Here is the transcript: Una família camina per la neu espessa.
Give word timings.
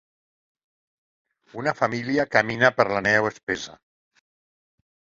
Una 1.65 1.75
família 1.83 2.27
camina 2.37 2.73
per 2.81 2.89
la 2.97 3.07
neu 3.11 3.31
espessa. 3.35 3.79